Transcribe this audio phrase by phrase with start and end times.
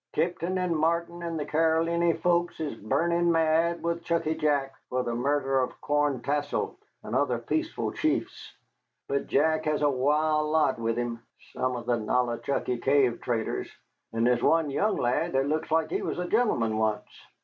[0.13, 5.13] Tipton and Martin and the Caroliny folks is burnin' mad with Chucky Jack for the
[5.13, 8.51] murder of Corn Tassel and other peaceful chiefs.
[9.07, 11.19] But Jack hez a wild lot with him,
[11.53, 13.69] some of the Nollichucky Cave traders,
[14.11, 17.05] and there's one young lad that looks like he was a gentleman once.